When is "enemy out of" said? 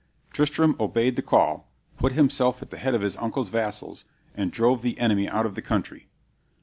4.97-5.53